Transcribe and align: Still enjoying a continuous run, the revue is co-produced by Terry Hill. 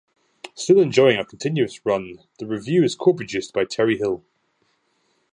Still 0.55 0.79
enjoying 0.79 1.19
a 1.19 1.25
continuous 1.25 1.85
run, 1.85 2.23
the 2.39 2.47
revue 2.47 2.81
is 2.83 2.95
co-produced 2.95 3.53
by 3.53 3.65
Terry 3.65 3.99
Hill. 3.99 4.23